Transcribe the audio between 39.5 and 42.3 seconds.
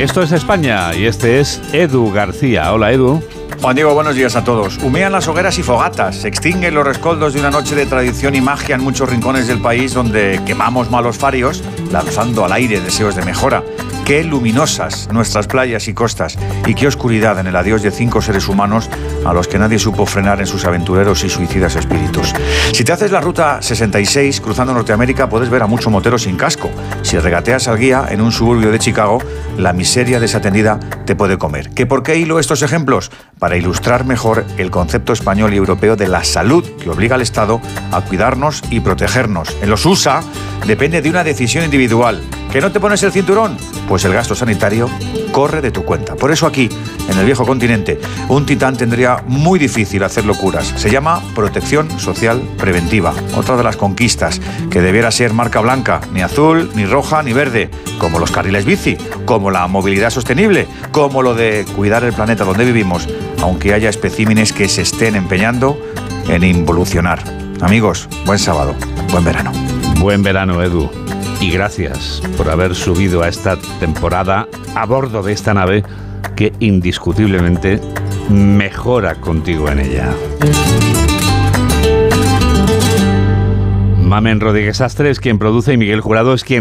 En los USA depende de una decisión individual.